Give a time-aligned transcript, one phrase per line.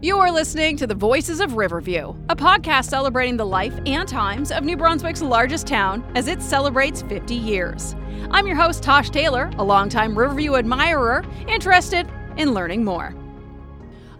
[0.00, 4.62] You're listening to the Voices of Riverview, a podcast celebrating the life and times of
[4.62, 7.96] New Brunswick's largest town as it celebrates 50 years.
[8.30, 13.12] I'm your host, Tosh Taylor, a longtime Riverview admirer interested in learning more.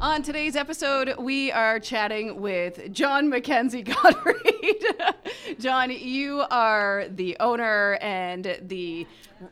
[0.00, 4.36] On today's episode, we are chatting with John Mackenzie Godfrey.
[5.58, 9.08] John, you are the owner and the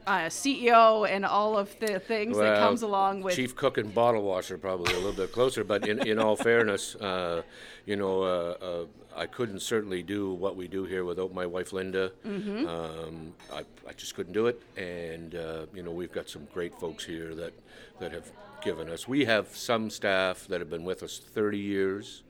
[0.06, 4.22] uh, CEO and all of the things that comes along with chief cook and bottle
[4.22, 5.64] washer, probably a little bit closer.
[5.64, 7.42] But in, in all fairness, uh,
[7.84, 8.84] you know, uh, uh,
[9.16, 12.12] I couldn't certainly do what we do here without my wife Linda.
[12.26, 12.66] Mm-hmm.
[12.66, 16.78] Um, I, I just couldn't do it, and uh, you know, we've got some great
[16.78, 17.54] folks here that
[17.98, 18.30] that have
[18.62, 19.08] given us.
[19.08, 22.24] We have some staff that have been with us 30 years,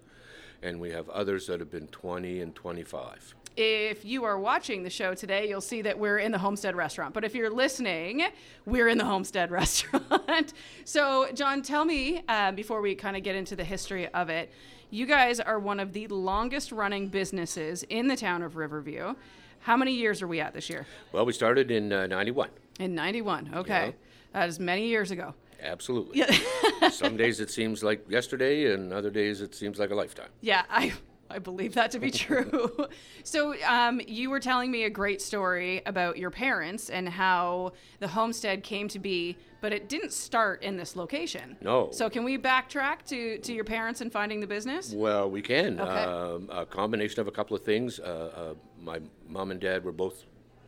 [0.62, 3.34] and we have others that have been 20 and 25.
[3.56, 7.14] if you are watching the show today, you'll see that we're in the Homestead restaurant.
[7.14, 8.26] But if you're listening,
[8.66, 10.52] we're in the Homestead restaurant.
[10.84, 14.52] so, John, tell me uh, before we kind of get into the history of it,
[14.90, 19.14] you guys are one of the longest running businesses in the town of Riverview.
[19.60, 20.86] How many years are we at this year?
[21.12, 22.50] Well, we started in uh, 91.
[22.78, 23.50] In 91.
[23.54, 23.94] Okay.
[24.32, 25.34] That is many years ago.
[25.60, 26.22] Absolutely.
[26.90, 30.28] Some days it seems like yesterday, and other days it seems like a lifetime.
[30.40, 30.92] Yeah, I
[31.30, 32.86] I believe that to be true.
[33.24, 38.08] so, um, you were telling me a great story about your parents and how the
[38.08, 39.36] homestead came to be,
[39.66, 41.56] but it didn't start in this location.
[41.60, 41.90] No.
[41.90, 44.92] So, can we backtrack to to your parents and finding the business?
[44.92, 45.80] Well, we can.
[45.80, 46.04] Okay.
[46.04, 47.98] Um, a combination of a couple of things.
[47.98, 50.24] Uh, uh, my mom and dad were both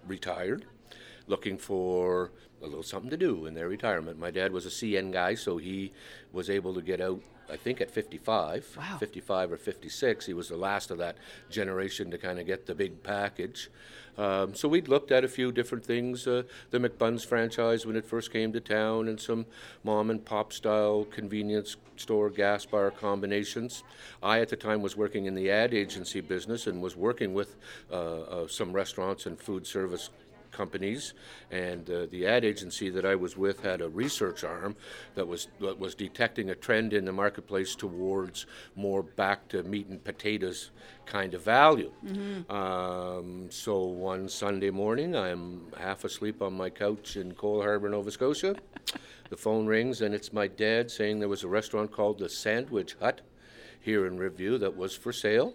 [0.09, 0.65] retired,
[1.29, 4.19] looking for a little something to do in their retirement.
[4.19, 5.93] My dad was a CN guy, so he
[6.33, 7.21] was able to get out.
[7.49, 8.97] I think at 55, Wow.
[8.99, 11.17] 55 or 56, he was the last of that
[11.49, 13.71] generation to kind of get the big package.
[14.19, 18.05] Um, so we'd looked at a few different things, uh, the McBunn's franchise when it
[18.05, 19.47] first came to town, and some
[19.85, 23.85] mom and pop style convenience store gas bar combinations.
[24.21, 27.55] I at the time was working in the ad agency business and was working with
[27.93, 30.11] uh, uh, some restaurants and food service
[30.59, 31.15] companies,
[31.51, 34.75] and uh, the ad agency that I was with had a research arm
[35.15, 39.87] that was that was detecting a trend in the marketplace towards more back to meat
[39.87, 40.71] and potatoes
[41.07, 41.93] kind of value.
[42.51, 45.43] Um, so one Sunday morning, I'm
[45.79, 48.57] half asleep on my couch in Cole Harbour, Nova Scotia.
[49.31, 52.97] The phone rings, and it's my dad saying there was a restaurant called the Sandwich
[53.01, 53.21] Hut
[53.81, 55.55] here in Riverview that was for sale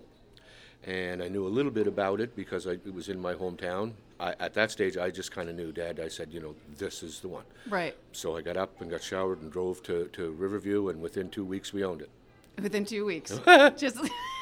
[0.85, 3.93] and I knew a little bit about it because I, it was in my hometown.
[4.19, 5.99] I, at that stage, I just kind of knew, Dad.
[5.99, 7.43] I said, you know, this is the one.
[7.69, 7.95] Right.
[8.11, 11.45] So I got up and got showered and drove to, to Riverview, and within two
[11.45, 12.09] weeks, we owned it.
[12.61, 13.39] Within two weeks.
[13.77, 13.97] Just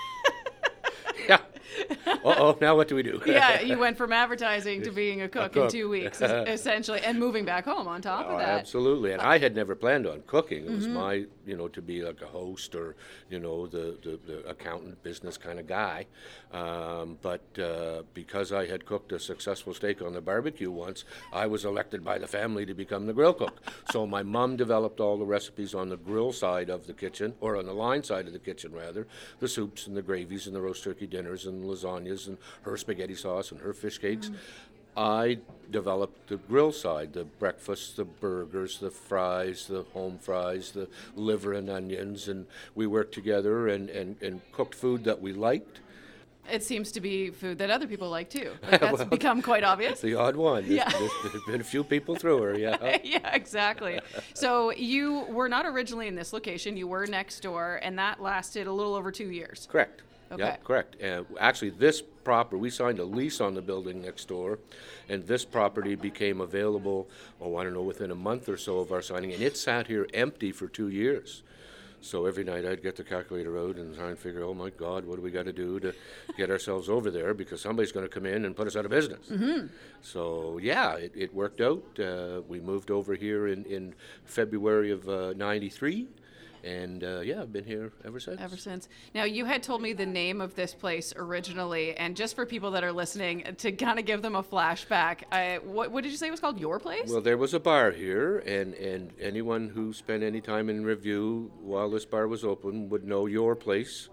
[2.24, 3.22] oh, now what do we do?
[3.28, 5.72] yeah, you went from advertising to being a cook, in cook.
[5.72, 8.59] two weeks, essentially, and moving back home on top Oh, of that.
[8.59, 9.12] absolutely.
[9.14, 10.66] And I had never planned on cooking.
[10.66, 10.94] It was Mm-hmm.
[10.96, 11.14] my,
[11.46, 12.96] you know, to be like a host or,
[13.30, 16.06] you know, the, the, the accountant business kind of guy.
[16.52, 21.48] Um, but uh, because I had cooked a successful steak on the barbecue once, I
[21.48, 23.62] was elected by the family to become the grill cook.
[23.92, 27.56] so my mom developed all the recipes on the grill side of the kitchen, or
[27.56, 29.08] on the line side of the kitchen, rather.
[29.40, 33.16] The soups and the gravies and the roast turkey dinners and lasagnas and her spaghetti
[33.16, 34.30] sauce and her fish cakes.
[34.96, 35.40] I
[35.70, 41.54] developed the grill side, the breakfast, the burgers, the fries, the home fries, the liver
[41.54, 42.46] and onions, and
[42.76, 45.80] we worked together and, and, and cooked food that we liked.
[46.52, 48.52] It seems to be food that other people like too.
[48.70, 50.02] Like that's become quite obvious.
[50.02, 50.64] The odd one.
[50.64, 50.90] There's, Yeah.
[50.90, 52.98] there's, there's been a few people through her, yeah.
[53.04, 54.02] yeah, exactly.
[54.34, 56.76] So you were not originally in this location.
[56.76, 59.68] You were next door, and that lasted a little over two years.
[59.72, 60.02] Correct.
[60.31, 60.44] Okay.
[60.44, 61.02] Yeah, correct.
[61.02, 64.59] Uh, actually, this property, we signed a lease on the building next door,
[65.09, 67.09] and this property became available,
[67.42, 69.88] oh, I don't know, within a month or so of our signing, and it sat
[69.88, 71.44] here empty for two years.
[72.03, 75.06] So every night I'd get the calculator out and try and figure, oh my God,
[75.06, 75.94] what do we got to do to
[76.36, 78.92] get ourselves over there because somebody's going to come in and put us out of
[78.92, 79.28] business.
[79.30, 79.68] Mm-hmm.
[80.02, 81.84] So yeah, it, it worked out.
[82.00, 83.94] Uh, we moved over here in, in
[84.25, 86.08] February of uh, '93,
[86.64, 88.40] and uh, yeah, I've been here ever since.
[88.40, 88.88] Ever since.
[89.13, 92.72] Now, you had told me the name of this place originally, and just for people
[92.72, 96.18] that are listening, to kind of give them a flashback, I, what, what did you
[96.18, 96.60] say it was called?
[96.60, 97.10] Your place?
[97.10, 101.50] Well, there was a bar here, and, and anyone who spent any time in Riverview
[101.62, 104.10] while this bar was open would know your place.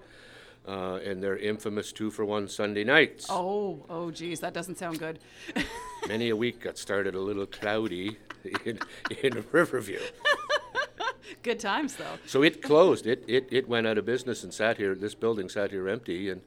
[0.67, 3.27] Uh, and their infamous two for one Sunday nights.
[3.31, 5.19] oh, oh, geez, that doesn't sound good.
[6.09, 8.19] Many a week got started a little cloudy
[8.67, 8.79] in,
[9.23, 10.01] in Riverview.
[11.43, 12.19] good times, though.
[12.26, 13.06] So it closed.
[13.06, 14.94] It, it, it went out of business and sat here.
[14.94, 16.43] This building sat here empty, and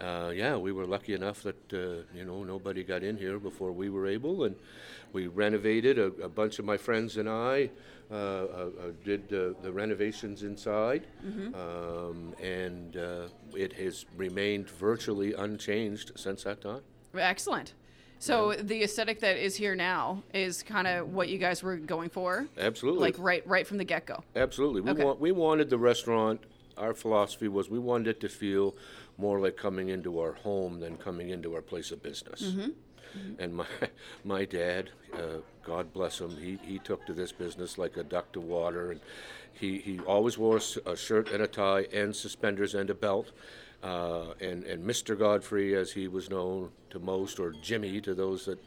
[0.00, 3.72] uh, yeah, we were lucky enough that uh, you know nobody got in here before
[3.72, 4.56] we were able, and
[5.12, 5.98] we renovated.
[5.98, 7.70] A, a bunch of my friends and I
[8.10, 8.68] uh, uh, uh
[9.04, 11.54] did the renovations inside, mm-hmm.
[11.54, 16.82] um, and uh, it has remained virtually unchanged since that time.
[17.14, 17.74] Excellent.
[18.18, 18.62] So yeah.
[18.62, 22.46] the aesthetic that is here now is kind of what you guys were going for.
[22.58, 23.00] Absolutely.
[23.00, 24.24] Like right, right from the get go.
[24.34, 24.80] Absolutely.
[24.80, 25.04] We okay.
[25.04, 26.40] want we wanted the restaurant.
[26.76, 28.74] Our philosophy was we wanted it to feel
[29.16, 32.42] more like coming into our home than coming into our place of business.
[32.42, 32.60] Mm-hmm.
[32.60, 33.42] Mm-hmm.
[33.42, 33.66] And my
[34.24, 38.32] my dad, uh, God bless him, he, he took to this business like a duck
[38.32, 39.00] to water, and
[39.52, 43.30] he, he always wore a shirt and a tie and suspenders and a belt.
[43.84, 45.18] Uh, and, and Mr.
[45.18, 48.58] Godfrey, as he was known to most, or Jimmy to those that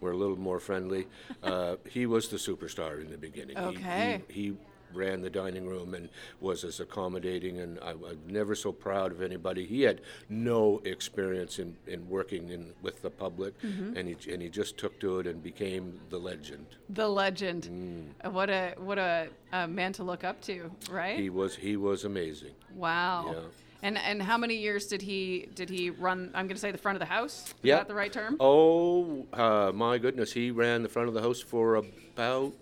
[0.00, 1.06] were a little more friendly,
[1.42, 3.56] uh, he was the superstar in the beginning.
[3.56, 4.22] Okay.
[4.28, 4.56] He, he, he
[4.92, 6.08] ran the dining room and
[6.40, 7.58] was as accommodating.
[7.60, 9.66] And I, was never so proud of anybody.
[9.66, 13.96] He had no experience in, in working in, with the public, mm-hmm.
[13.96, 16.66] and he and he just took to it and became the legend.
[16.90, 18.14] The legend.
[18.24, 18.32] Mm.
[18.32, 21.18] What a what a, a, man to look up to, right?
[21.18, 22.54] He was he was amazing.
[22.74, 23.26] Wow.
[23.32, 23.40] Yeah.
[23.82, 26.30] And and how many years did he did he run?
[26.34, 27.48] I'm going to say the front of the house.
[27.48, 27.76] Is yeah.
[27.76, 28.36] that the right term?
[28.40, 32.54] Oh uh, my goodness, he ran the front of the house for about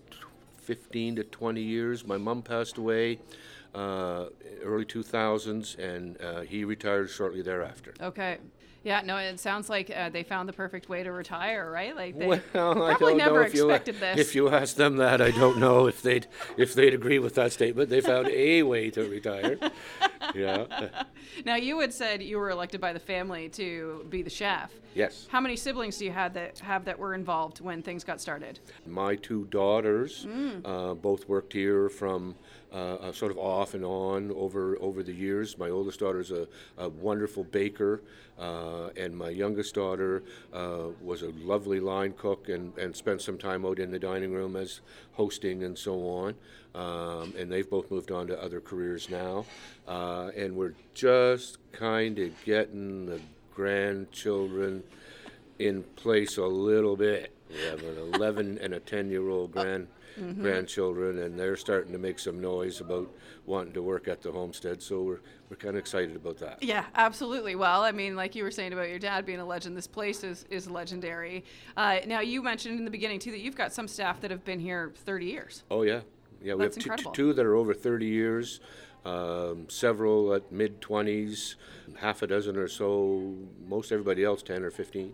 [0.57, 2.05] 15 to 20 years.
[2.05, 3.19] My mom passed away
[3.75, 4.25] uh,
[4.63, 7.93] early 2000s, and uh, he retired shortly thereafter.
[8.01, 8.37] Okay.
[8.85, 11.95] Yeah, no, it sounds like uh, they found the perfect way to retire, right?
[11.95, 14.19] Like they well, probably never expected you, this.
[14.19, 17.51] If you ask them that, I don't know if they'd if they'd agree with that
[17.51, 17.89] statement.
[17.89, 19.57] They found a way to retire.
[20.35, 20.89] yeah.
[21.45, 24.71] Now you had said you were elected by the family to be the chef.
[24.93, 25.25] Yes.
[25.31, 28.59] How many siblings do you have that have that were involved when things got started?
[28.85, 30.61] My two daughters mm.
[30.63, 32.35] uh, both worked here from
[32.75, 35.57] uh, sort of off and on over over the years.
[35.57, 38.01] My oldest daughter is a, a wonderful baker,
[38.37, 40.23] uh, and my youngest daughter
[40.53, 44.33] uh, was a lovely line cook and, and spent some time out in the dining
[44.33, 44.81] room as
[45.13, 46.35] hosting and so on.
[46.73, 49.45] Um, and they've both moved on to other careers now,
[49.87, 53.21] uh, and we're just kind of getting the
[53.53, 54.83] grandchildren
[55.59, 57.34] in place a little bit.
[57.49, 59.87] We have an 11 and a 10 year old grand
[60.19, 60.41] mm-hmm.
[60.41, 63.09] grandchildren, and they're starting to make some noise about
[63.45, 64.81] wanting to work at the homestead.
[64.81, 65.19] So we're
[65.49, 66.63] we're kind of excited about that.
[66.63, 67.55] Yeah, absolutely.
[67.55, 70.23] Well, I mean, like you were saying about your dad being a legend, this place
[70.23, 71.43] is is legendary.
[71.77, 74.43] Uh, now, you mentioned in the beginning too that you've got some staff that have
[74.43, 75.63] been here 30 years.
[75.69, 76.01] Oh yeah,
[76.41, 76.55] yeah.
[76.55, 78.59] We That's have two, two that are over 30 years.
[79.05, 81.55] Um, several at mid 20s,
[81.97, 83.35] half a dozen or so.
[83.67, 85.13] Most everybody else 10 or 15.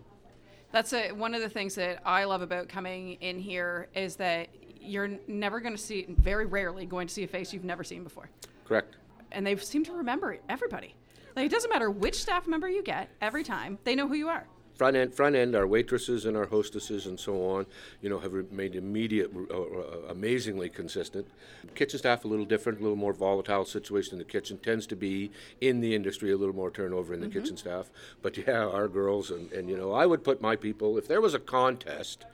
[0.72, 4.48] That's a, one of the things that I love about coming in here is that
[4.80, 8.02] you're never going to see, very rarely going to see a face you've never seen
[8.02, 8.28] before.
[8.64, 8.96] Correct.
[9.30, 10.94] And they seem to remember everybody.
[11.36, 14.28] Like it doesn't matter which staff member you get every time, they know who you
[14.28, 14.46] are.
[14.74, 17.66] Front end, front end, our waitresses and our hostesses and so on,
[18.00, 21.26] you know, have remained immediate, uh, uh, amazingly consistent.
[21.74, 24.58] Kitchen staff a little different, a little more volatile situation in the kitchen.
[24.58, 25.30] Tends to be
[25.60, 27.38] in the industry a little more turnover in the mm-hmm.
[27.40, 27.90] kitchen staff.
[28.22, 31.20] But yeah, our girls and, and you know, I would put my people if there
[31.20, 32.24] was a contest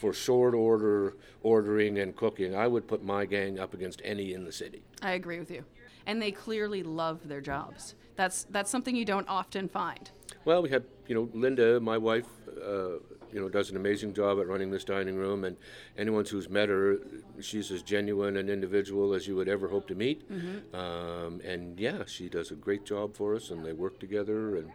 [0.00, 4.44] for short order ordering and cooking, I would put my gang up against any in
[4.44, 4.82] the city.
[5.02, 5.64] I agree with you.
[6.06, 7.94] And they clearly love their jobs.
[8.16, 10.10] That's that's something you don't often find.
[10.50, 12.98] Well, we have, you know, Linda, my wife, uh,
[13.32, 15.56] you know, does an amazing job at running this dining room, and
[15.96, 16.96] anyone who's met her,
[17.40, 20.28] she's as genuine an individual as you would ever hope to meet.
[20.28, 20.74] Mm-hmm.
[20.74, 24.72] Um, and yeah, she does a great job for us, and they work together, and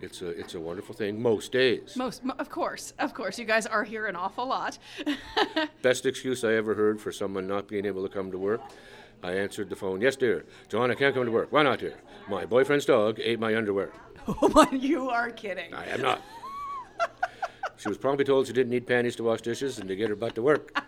[0.00, 1.96] it's a it's a wonderful thing most days.
[1.96, 4.78] Most, of course, of course, you guys are here an awful lot.
[5.82, 8.60] Best excuse I ever heard for someone not being able to come to work.
[9.22, 10.00] I answered the phone.
[10.00, 10.44] Yes, dear.
[10.68, 11.48] John, I can't come to work.
[11.50, 11.96] Why not, dear?
[12.28, 13.90] My boyfriend's dog ate my underwear.
[14.42, 14.68] Oh my!
[14.70, 15.74] You are kidding.
[15.74, 16.22] I am not.
[17.76, 20.16] she was promptly told she didn't need panties to wash dishes and to get her
[20.16, 20.84] butt to work.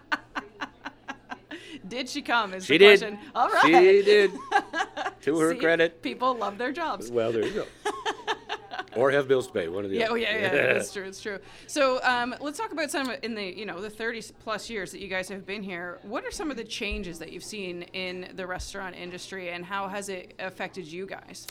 [1.89, 2.55] did she come?
[2.55, 3.01] Is she the did.
[3.01, 3.19] question.
[3.35, 3.63] All right.
[3.65, 3.73] She
[4.03, 4.33] did.
[5.23, 6.03] to her See, credit.
[6.03, 7.11] People love their jobs.
[7.11, 7.67] Well, there you go
[8.97, 9.69] or have bills to pay.
[9.69, 10.13] One of the yeah, other.
[10.13, 11.05] Oh, yeah, yeah, that's true.
[11.05, 11.39] It's true.
[11.67, 15.01] So um, let's talk about some in the you know the 30 plus years that
[15.01, 15.99] you guys have been here.
[16.03, 19.89] What are some of the changes that you've seen in the restaurant industry, and how
[19.89, 21.47] has it affected you guys?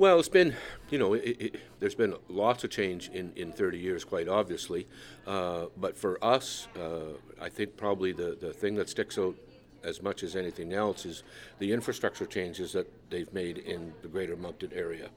[0.00, 0.54] Well, it's been,
[0.88, 4.86] you know, it, it, there's been lots of change in, in 30 years, quite obviously.
[5.26, 9.36] Uh, but for us, uh, I think probably the, the thing that sticks out
[9.84, 11.22] as much as anything else is
[11.58, 15.10] the infrastructure changes that they've made in the greater Moncton area.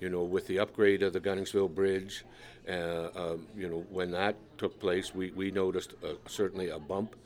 [0.00, 2.26] You know, with the upgrade of the Gunningsville Bridge,
[2.68, 7.16] uh, um, you know, when that took place, we, we noticed uh, certainly a bump.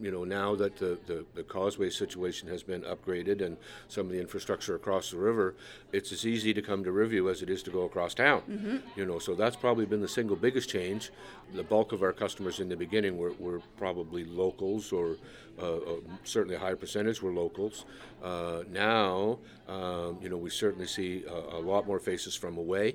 [0.00, 3.56] You know, now that the, the, the, causeway situation has been upgraded and
[3.88, 5.54] some of the infrastructure across the river,
[5.92, 8.42] it's as easy to come to Riverview as it is to go across town.
[8.48, 8.76] Mm-hmm.
[8.96, 11.10] You know, so that's probably been the single biggest change.
[11.54, 15.16] The bulk of our customers in the beginning were, were probably locals, or
[15.60, 15.80] uh, uh,
[16.24, 17.84] certainly a high percentage were locals.
[18.22, 19.38] Uh, now,
[19.68, 22.94] um, you know, we certainly see a, a lot more faces from away.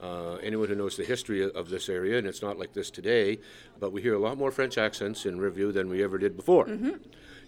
[0.00, 3.38] Uh, anyone who knows the history of this area, and it's not like this today,
[3.78, 6.64] but we hear a lot more French accents in Riverview than we ever did before.
[6.64, 6.92] Mm-hmm.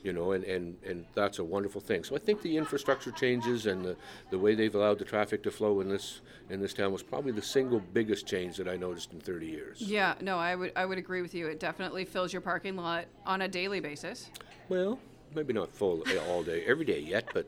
[0.02, 2.04] You know, and, and, and that's a wonderful thing.
[2.04, 3.96] So I think the infrastructure changes and the,
[4.30, 7.32] the way they've allowed the traffic to flow in this in this town was probably
[7.32, 9.80] the single biggest change that I noticed in 30 years.
[9.80, 11.46] Yeah, no, I would I would agree with you.
[11.46, 14.28] It definitely fills your parking lot on a daily basis.
[14.68, 14.98] Well,
[15.34, 17.46] maybe not full all day, every day yet, but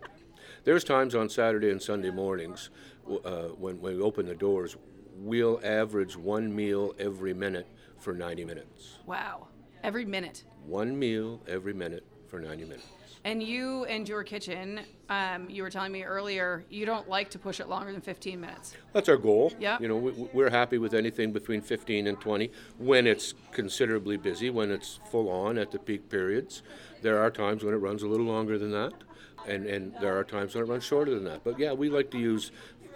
[0.63, 2.71] there's times on Saturday and Sunday mornings
[3.07, 4.77] uh, when, when we open the doors
[5.17, 7.67] we'll average one meal every minute
[7.99, 8.99] for 90 minutes.
[9.07, 9.49] Wow.
[9.83, 10.45] Every minute.
[10.67, 12.87] One meal every minute for 90 minutes.
[13.27, 17.39] And you and your kitchen, um, you were telling me earlier, you don't like to
[17.39, 18.75] push it longer than 15 minutes.
[18.93, 19.51] That's our goal.
[19.59, 19.79] Yeah.
[19.81, 24.51] You know, we, are happy with anything between 15 and 20 when it's considerably busy,
[24.51, 26.63] when it's full on at the peak periods.
[27.01, 28.93] There are times when it runs a little longer than that,
[29.49, 31.45] and, and there are times when it runs shorter than that.
[31.45, 32.51] But yeah, we like to use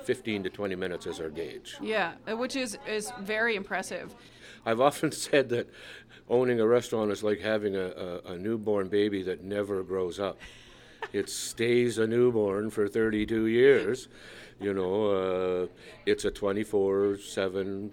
[0.09, 1.77] 15 to 20 minutes as our gauge.
[1.83, 4.15] Yeah, which is, is very impressive.
[4.65, 5.69] I've often said that
[6.31, 10.39] owning a restaurant is like having a, a, a newborn baby that never grows up.
[11.13, 14.09] it stays a newborn for 32 years.
[14.59, 15.67] You know, uh,
[16.07, 17.93] it's a 24 7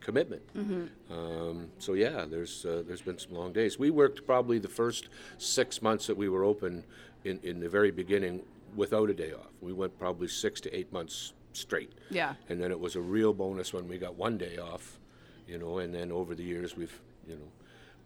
[0.00, 0.42] commitment.
[0.56, 1.12] Mm-hmm.
[1.12, 3.78] Um, so yeah, there's uh, there's been some long days.
[3.78, 6.84] We worked probably the first six months that we were open
[7.24, 8.40] in, in the very beginning
[8.76, 9.52] without a day off.
[9.60, 11.92] We went probably six to eight months straight.
[12.10, 12.34] Yeah.
[12.48, 14.98] And then it was a real bonus when we got one day off,
[15.46, 17.48] you know, and then over the years we've, you know,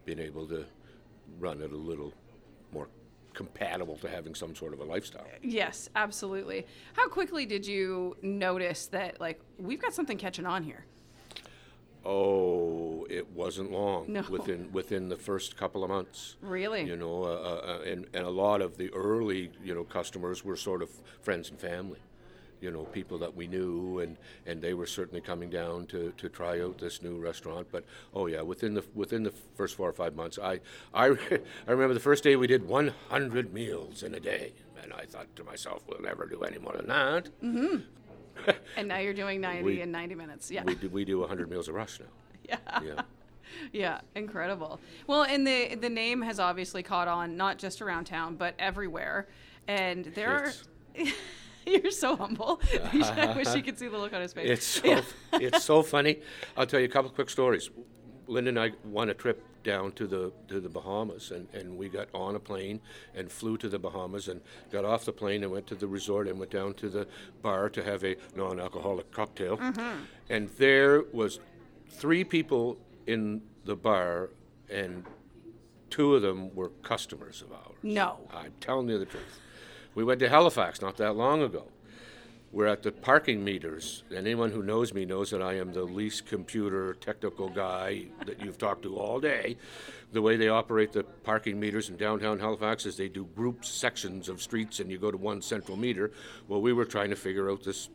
[0.04, 0.64] been able to
[1.38, 2.12] run it a little
[2.72, 2.88] more
[3.34, 5.26] compatible to having some sort of a lifestyle.
[5.42, 6.66] Yes, absolutely.
[6.94, 10.84] How quickly did you notice that like we've got something catching on here?
[12.04, 14.12] Oh, it wasn't long.
[14.12, 14.24] No.
[14.28, 16.36] Within within the first couple of months.
[16.40, 16.82] Really.
[16.82, 20.56] You know, uh, uh, and and a lot of the early you know customers were
[20.56, 20.90] sort of
[21.20, 22.00] friends and family.
[22.60, 24.16] You know, people that we knew, and,
[24.46, 27.66] and they were certainly coming down to, to try out this new restaurant.
[27.72, 30.60] But oh yeah, within the within the first four or five months, I
[30.94, 31.06] I,
[31.66, 35.34] I remember the first day we did 100 meals in a day, and I thought
[35.36, 37.28] to myself, we'll never do any more than that.
[37.42, 37.78] Mm-hmm.
[38.76, 40.50] and now you're doing 90 we, in 90 minutes.
[40.50, 40.64] Yeah.
[40.64, 42.06] We do, we do 100 meals a rush now.
[42.48, 42.80] Yeah.
[42.84, 43.02] Yeah.
[43.72, 44.80] yeah, incredible.
[45.06, 49.28] Well, and the the name has obviously caught on not just around town but everywhere.
[49.68, 50.64] And there it's,
[50.98, 51.12] are
[51.66, 52.60] You're so humble.
[52.92, 54.50] I wish you could see the look on his face.
[54.50, 55.02] It's so,
[55.34, 56.20] it's so funny.
[56.56, 57.70] I'll tell you a couple quick stories.
[58.26, 61.88] Linda and I won a trip down to the to the Bahamas, and, and we
[61.88, 62.80] got on a plane
[63.14, 64.40] and flew to the Bahamas, and
[64.70, 67.06] got off the plane and went to the resort and went down to the
[67.42, 70.04] bar to have a non-alcoholic cocktail, mm-hmm.
[70.30, 71.40] and there was
[71.88, 74.30] three people in the bar,
[74.70, 75.04] and
[75.90, 77.76] two of them were customers of ours.
[77.82, 79.40] No, I'm telling you the truth.
[79.94, 81.66] We went to Halifax not that long ago
[82.52, 84.04] we're at the parking meters.
[84.14, 88.58] Anyone who knows me knows that I am the least computer technical guy that you've
[88.58, 89.56] talked to all day.
[90.12, 94.28] The way they operate the parking meters in downtown Halifax is they do group sections
[94.28, 96.12] of streets and you go to one central meter.
[96.46, 97.88] Well, we were trying to figure out this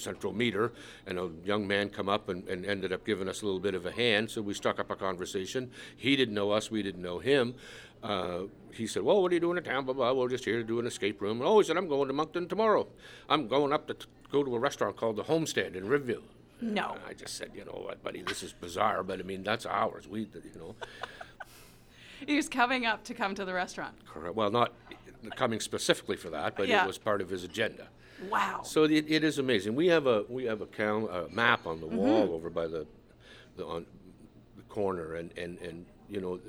[0.00, 0.72] central meter,
[1.06, 3.74] and a young man come up and, and ended up giving us a little bit
[3.74, 4.30] of a hand.
[4.30, 5.70] So we struck up a conversation.
[5.96, 7.54] He didn't know us, we didn't know him.
[8.02, 8.42] Uh,
[8.72, 10.12] he said, "Well, what are you doing in town?" Blah blah.
[10.12, 11.42] We're just here to do an escape room.
[11.42, 12.86] oh, he said, "I'm going to Moncton tomorrow.
[13.28, 16.22] I'm going up to t- go to a restaurant called the Homestead in Riverview."
[16.62, 16.92] No.
[16.92, 18.22] And I just said, "You know what, buddy?
[18.22, 20.08] This is bizarre, but I mean that's ours.
[20.08, 20.74] We, you know."
[22.26, 23.94] he was coming up to come to the restaurant.
[24.06, 24.34] Correct.
[24.34, 24.72] Well, not
[25.36, 26.84] coming specifically for that, but yeah.
[26.84, 27.88] it was part of his agenda.
[28.28, 28.60] Wow.
[28.64, 29.74] So it, it is amazing.
[29.74, 31.96] We have a we have a, cal- a map on the mm-hmm.
[31.96, 32.86] wall over by the
[33.56, 33.86] the on
[34.56, 36.40] the corner, and and and you know,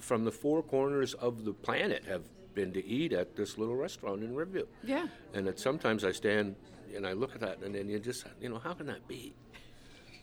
[0.00, 2.22] from the four corners of the planet have
[2.54, 4.66] been to eat at this little restaurant in Riverview.
[4.82, 5.06] Yeah.
[5.34, 6.56] And that sometimes I stand
[6.94, 9.34] and I look at that, and then you just you know how can that be?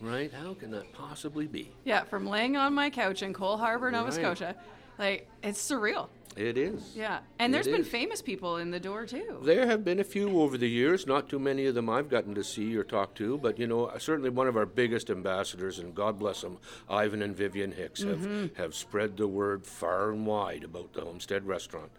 [0.00, 0.32] Right?
[0.32, 1.70] How can that possibly be?
[1.84, 4.14] Yeah, from laying on my couch in Cole Harbour, Nova right.
[4.14, 4.56] Scotia,
[5.00, 6.08] like it's surreal.
[6.36, 6.92] It is.
[6.94, 7.88] Yeah, and there's it been is.
[7.88, 9.40] famous people in the door too.
[9.42, 11.06] There have been a few over the years.
[11.06, 13.90] Not too many of them I've gotten to see or talk to, but you know,
[13.98, 18.42] certainly one of our biggest ambassadors, and God bless them, Ivan and Vivian Hicks, mm-hmm.
[18.42, 21.90] have have spread the word far and wide about the Homestead Restaurant.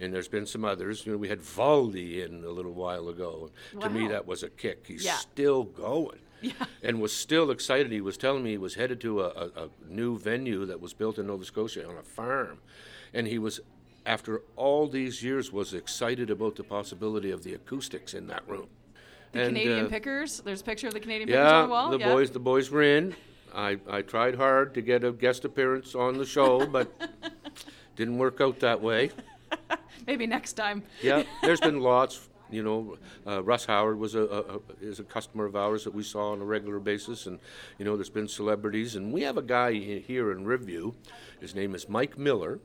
[0.00, 1.04] And there's been some others.
[1.06, 3.50] You know, we had Valdy in a little while ago.
[3.74, 3.82] Wow.
[3.82, 4.86] To me, that was a kick.
[4.88, 5.16] He's yeah.
[5.16, 6.18] still going.
[6.58, 6.66] Yeah.
[6.82, 7.90] and was still excited.
[7.90, 10.92] He was telling me he was headed to a, a, a, new venue that was
[10.92, 12.58] built in Nova Scotia on a farm,
[13.14, 13.60] and he was,
[14.04, 18.66] after all these years, was excited about the possibility of the acoustics in that room.
[19.32, 20.40] The And, Canadian uh, Pickers.
[20.40, 21.90] There's a picture of the Canadian Pickers on the wall.
[21.90, 22.12] the yeah.
[22.12, 23.16] boys, the boys were in.
[23.54, 26.92] I, I tried hard to get a guest appearance on the show, but
[27.96, 29.12] didn't work out that way.
[30.06, 30.82] Maybe next time.
[31.02, 32.28] Yeah, there's been lots.
[32.54, 35.94] You know, uh, Russ Howard was a, a, a is a customer of ours that
[35.94, 37.38] we saw on a regular basis, and
[37.78, 40.92] you know, there's been celebrities, and we have a guy here in Riverview.
[41.40, 42.60] His name is Mike Miller,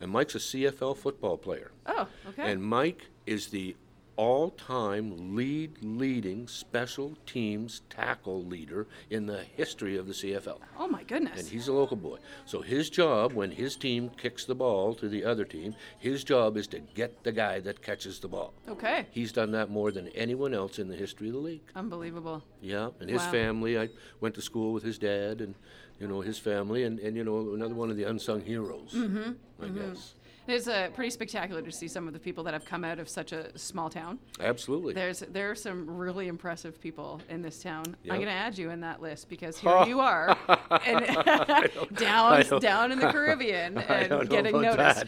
[0.00, 1.70] and Mike's a CFL football player.
[1.86, 2.50] Oh, okay.
[2.50, 3.76] And Mike is the
[4.16, 10.58] all-time lead leading special teams tackle leader in the history of the CFL.
[10.78, 11.40] oh my goodness.
[11.40, 12.18] And he's a local boy.
[12.46, 16.56] So his job when his team kicks the ball to the other team, his job
[16.56, 18.52] is to get the guy that catches the ball.
[18.68, 19.06] okay.
[19.10, 21.62] He's done that more than anyone else in the history of the league.
[21.74, 22.42] Unbelievable.
[22.60, 23.30] Yeah, and his Wow.
[23.32, 23.88] family, I
[24.20, 25.54] went to school with his dad and
[25.98, 29.32] you know his family and, and you know another one of the unsung heroes, Mm-hmm.
[29.62, 30.14] I guess.
[30.50, 33.08] It's uh, pretty spectacular to see some of the people that have come out of
[33.08, 34.18] such a small town.
[34.40, 34.94] Absolutely.
[34.94, 37.84] There's there are some really impressive people in this town.
[38.02, 38.12] Yep.
[38.12, 40.36] I'm going to add you in that list because here you are,
[40.84, 45.04] and down down in the Caribbean and getting noticed.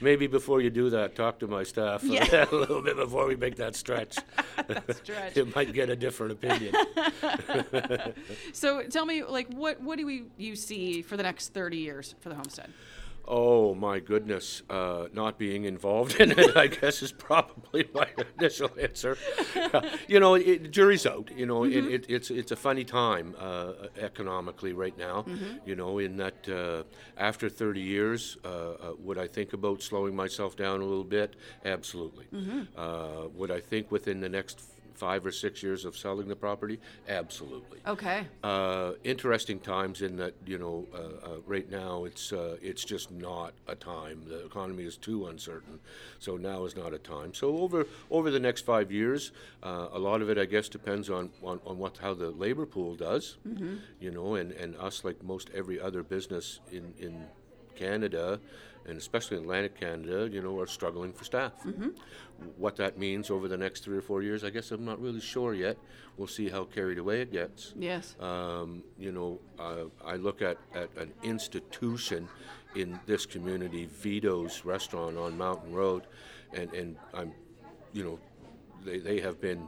[0.00, 2.46] Maybe before you do that, talk to my staff Yeah.
[2.50, 4.16] a little bit before we make that stretch.
[4.92, 5.36] stretch.
[5.36, 6.74] it might get a different opinion.
[8.52, 12.14] So tell me, like, what what do we you see for the next 30 years
[12.20, 12.72] for the homestead?
[13.28, 14.62] Oh my goodness!
[14.70, 18.06] Uh, not being involved in it, I guess, is probably my
[18.38, 19.18] initial answer.
[20.08, 21.30] you know, it, jury's out.
[21.36, 21.88] You know, Mm-hmm.
[21.88, 25.22] it, it, it's it's a funny time uh, economically right now.
[25.22, 25.68] Mm-hmm.
[25.68, 26.84] You know, in that uh,
[27.16, 31.34] after 30 years, uh, uh, would I think about slowing myself down a little bit?
[31.64, 32.26] Absolutely.
[32.32, 32.60] Mm-hmm.
[32.76, 34.60] Uh, would I think within the next
[34.96, 36.80] five or six years of selling the property?
[37.08, 37.80] Absolutely.
[37.86, 38.26] Okay.
[38.42, 43.10] Uh, interesting times in that you know uh, uh, right now it's uh, it's just
[43.10, 44.22] not a time.
[44.26, 45.78] The economy is too uncertain,
[46.18, 47.34] so now is not a time.
[47.34, 51.10] So over over the next five years, uh, a lot of it I guess depends
[51.10, 53.36] on, on, on what how the labor pool does.
[54.00, 57.26] You know, and, and us like most every other business in in
[57.76, 58.40] Canada,
[58.86, 61.52] and especially in Atlantic Canada, you know, are struggling for staff.
[62.56, 65.20] What that means over the next three or four years, I guess I'm not really
[65.20, 65.76] sure yet.
[66.16, 67.74] We'll see how carried away it gets.
[67.78, 68.14] Yes.
[68.20, 72.28] Um, you know, uh, I look at, at an institution
[72.74, 76.02] in this community, Vito's Restaurant on Mountain Road,
[76.52, 77.32] and, and I'm,
[77.92, 78.18] you know,
[78.84, 79.66] they, they have been,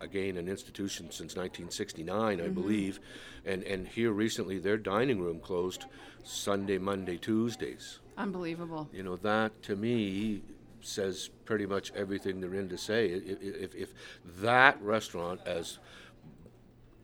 [0.00, 2.54] again, an institution since 1969, I mm-hmm.
[2.54, 3.00] believe,
[3.44, 5.86] and, and here recently their dining room closed
[6.24, 8.00] Sunday, Monday, Tuesdays.
[8.16, 8.88] Unbelievable.
[8.92, 10.42] You know, that to me
[10.80, 13.12] says pretty much everything there in to say.
[13.12, 13.94] I- i- If, if
[14.40, 15.78] that restaurant, as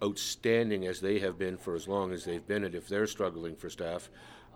[0.03, 3.55] outstanding as they have been for as long as they've been it, if they're struggling
[3.57, 4.11] for staff,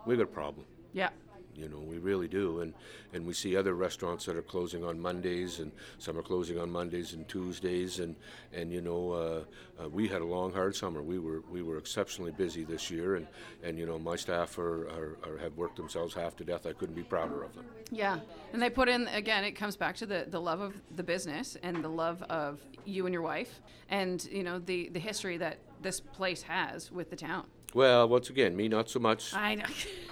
[0.04, 0.66] we've got a problem.
[0.92, 1.10] Yeah.
[1.56, 2.74] You know, we really do, and
[3.12, 6.70] and we see other restaurants that are closing on Mondays, and some are closing on
[6.70, 8.14] Mondays and Tuesdays, and
[8.52, 11.02] and you know, uh, uh, we had a long, hard summer.
[11.02, 13.26] We were we were exceptionally busy this year, and
[13.62, 16.66] and you know, my staff are, are, are have worked themselves half to death.
[16.66, 17.64] I couldn't be prouder of them.
[17.90, 18.18] Yeah,
[18.52, 19.44] and they put in again.
[19.44, 23.06] It comes back to the the love of the business and the love of you
[23.06, 27.16] and your wife, and you know the the history that this place has with the
[27.16, 27.46] town.
[27.74, 29.64] Well, once again, me not so much, I know.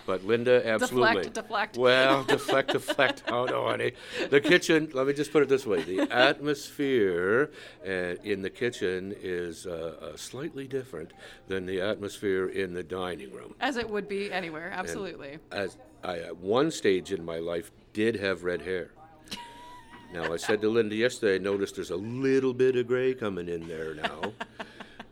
[0.05, 1.23] but Linda absolutely.
[1.25, 1.35] deflect.
[1.35, 1.77] deflect.
[1.79, 3.23] Well, deflect, deflect.
[3.29, 3.93] Oh no, honey.
[4.29, 4.91] The kitchen.
[4.93, 7.51] Let me just put it this way: the atmosphere
[7.87, 7.91] uh,
[8.23, 11.13] in the kitchen is uh, uh, slightly different
[11.49, 13.55] than the atmosphere in the dining room.
[13.61, 15.39] As it would be anywhere, absolutely.
[15.51, 18.91] As I, at one stage in my life, did have red hair.
[20.13, 23.49] Now, I said to Linda yesterday, I noticed there's a little bit of gray coming
[23.49, 24.33] in there now.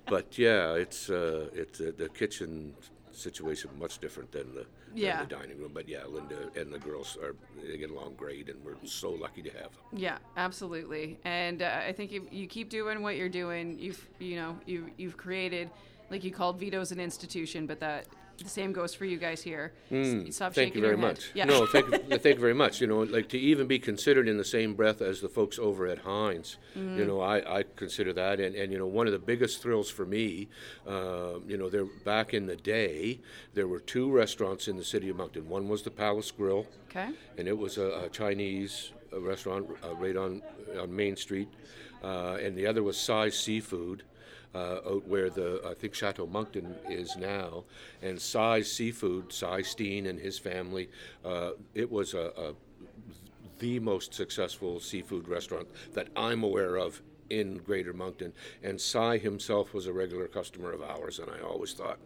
[0.07, 2.75] But yeah, it's uh, it's uh, the kitchen
[3.12, 5.19] situation much different than the, Yeah.
[5.19, 5.73] than the dining room.
[5.75, 9.43] But yeah, Linda and the girls are they get along great, and we're so lucky
[9.43, 9.85] to have them.
[9.93, 11.19] Yeah, absolutely.
[11.25, 14.91] And uh, I think if you keep doing what you're doing, you've you know you
[14.97, 15.71] you've created,
[16.11, 18.07] like you called Vito's an institution, but that
[18.43, 19.73] the same goes for you guys here.
[19.91, 20.55] S- Stop Hmm.
[20.55, 21.15] Thank shaking you very your head.
[21.17, 21.31] much.
[21.35, 21.45] Yeah.
[21.45, 22.81] No, thank you, thank you very much.
[22.81, 25.87] You know, like to even be considered in the same breath as the folks over
[25.87, 26.99] at Heinz, Mm-hmm.
[26.99, 28.41] you know, I, I consider that.
[28.41, 30.49] And, and, you know, one of the biggest thrills for me,
[30.87, 33.21] um, you know, there back in the day,
[33.55, 35.49] there were two restaurants in the city of Moncton.
[35.49, 37.11] One was the Palace Grill, okay.
[37.39, 40.41] and it was a, a Chinese uh restaurant uh, right on
[40.81, 41.49] on Main Street,
[42.03, 44.03] uh, and the other was Cy's Seafood.
[44.55, 47.65] Uh, out where the I think Chateau Moncton is now,
[48.03, 50.91] and Cy's Seafood, Cy Steen and his family,
[51.25, 52.55] uh, it was a, a
[53.61, 58.35] the most successful seafood restaurant that I'm aware of in Greater Moncton.
[58.62, 61.99] And Cy himself was a regular customer of ours, and I always thought,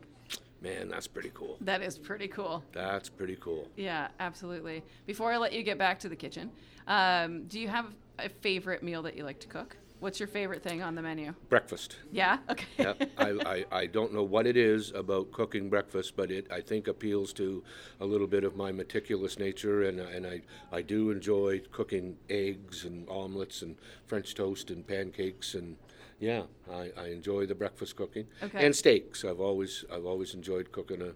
[0.62, 1.58] Man, that's pretty cool.
[1.60, 2.64] That is pretty cool.
[2.72, 3.68] That's pretty cool.
[3.76, 4.82] Yeah, absolutely.
[5.06, 6.50] Before I let you get back to the kitchen,
[6.88, 7.86] um, do you have
[8.18, 9.76] a favorite meal that you like to cook?
[9.98, 11.34] What's your favorite thing on the menu?
[11.48, 11.96] Breakfast.
[12.12, 12.38] Yeah.
[12.50, 12.66] Okay.
[12.78, 16.60] yeah, I, I, I don't know what it is about cooking breakfast, but it I
[16.60, 17.64] think appeals to
[18.00, 22.84] a little bit of my meticulous nature, and and I, I do enjoy cooking eggs
[22.84, 25.76] and omelets and French toast and pancakes, and
[26.20, 28.64] yeah, I, I enjoy the breakfast cooking Okay.
[28.66, 29.24] and steaks.
[29.24, 31.12] I've always I've always enjoyed cooking a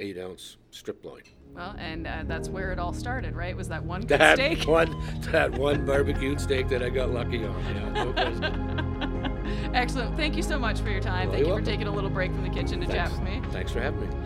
[0.00, 1.22] eight ounce strip loin.
[1.54, 3.56] Well, and uh, that's where it all started, right?
[3.56, 4.64] Was that one good That steak?
[4.66, 4.96] one
[5.32, 7.64] that one barbecued steak that I got lucky on.
[7.74, 9.70] Yeah, no.
[9.74, 10.16] Excellent.
[10.16, 11.28] Thank you so much for your time.
[11.28, 11.64] Well, Thank you for welcome.
[11.64, 13.40] taking a little break from the kitchen to chat with me.
[13.50, 14.16] Thanks for having me.